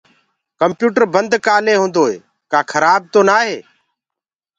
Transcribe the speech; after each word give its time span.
ڪمپيوٽر 0.59 1.03
بند 1.15 1.31
ڪآلي 1.45 1.73
هوندوئي 1.79 2.15
ڪآ 2.51 2.59
خرآب 2.71 3.01
تو 3.13 3.19
نآ 3.27 3.37
هي 3.47 3.57